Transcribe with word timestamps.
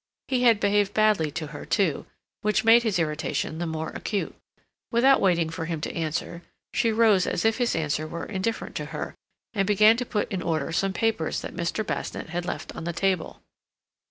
He 0.29 0.41
had 0.41 0.59
behaved 0.59 0.95
badly 0.95 1.29
to 1.33 1.45
her, 1.53 1.63
too, 1.63 2.07
which 2.41 2.63
made 2.63 2.81
his 2.81 2.97
irritation 2.97 3.59
the 3.59 3.67
more 3.67 3.89
acute. 3.91 4.33
Without 4.91 5.21
waiting 5.21 5.51
for 5.51 5.65
him 5.65 5.79
to 5.81 5.93
answer, 5.93 6.41
she 6.73 6.91
rose 6.91 7.27
as 7.27 7.45
if 7.45 7.59
his 7.59 7.75
answer 7.75 8.07
were 8.07 8.25
indifferent 8.25 8.73
to 8.77 8.85
her, 8.85 9.13
and 9.53 9.67
began 9.67 9.97
to 9.97 10.03
put 10.07 10.27
in 10.31 10.41
order 10.41 10.71
some 10.71 10.93
papers 10.93 11.41
that 11.41 11.55
Mr. 11.55 11.85
Basnett 11.85 12.29
had 12.29 12.45
left 12.47 12.75
on 12.75 12.85
the 12.85 12.93
table. 12.93 13.43